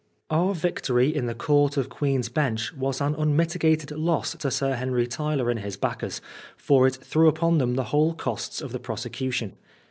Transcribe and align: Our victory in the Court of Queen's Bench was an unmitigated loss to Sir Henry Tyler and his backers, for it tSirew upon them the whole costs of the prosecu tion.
Our 0.31 0.55
victory 0.55 1.15
in 1.15 1.27
the 1.27 1.35
Court 1.35 1.77
of 1.77 1.87
Queen's 1.87 2.27
Bench 2.27 2.73
was 2.73 3.01
an 3.01 3.13
unmitigated 3.13 3.91
loss 3.91 4.33
to 4.33 4.49
Sir 4.49 4.73
Henry 4.73 5.05
Tyler 5.05 5.51
and 5.51 5.59
his 5.59 5.77
backers, 5.77 6.21
for 6.57 6.87
it 6.87 6.97
tSirew 7.01 7.27
upon 7.29 7.59
them 7.59 7.75
the 7.75 7.83
whole 7.93 8.15
costs 8.15 8.61
of 8.61 8.71
the 8.71 8.79
prosecu 8.79 9.31
tion. 9.31 9.53